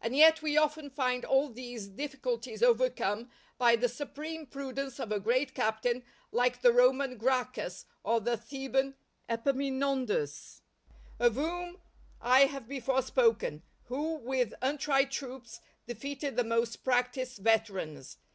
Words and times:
And 0.00 0.16
yet 0.16 0.40
we 0.40 0.56
often 0.56 0.88
find 0.88 1.22
all 1.22 1.50
these 1.50 1.86
difficulties 1.86 2.62
overcome 2.62 3.30
by 3.58 3.76
the 3.76 3.90
supreme 3.90 4.46
prudence 4.46 4.98
of 4.98 5.12
a 5.12 5.20
great 5.20 5.52
captain 5.52 6.02
like 6.32 6.62
the 6.62 6.72
Roman 6.72 7.18
Gracchus 7.18 7.84
or 8.02 8.20
the 8.22 8.38
Theban 8.38 8.94
Epaminondas, 9.28 10.62
of 11.18 11.34
whom 11.34 11.78
I 12.22 12.46
have 12.46 12.68
before 12.68 13.02
spoken, 13.02 13.62
who 13.84 14.14
with 14.14 14.54
untried 14.62 15.10
troops 15.10 15.60
defeated 15.86 16.36
the 16.38 16.44
most 16.44 16.76
practised 16.82 17.40
veterans. 17.40 18.16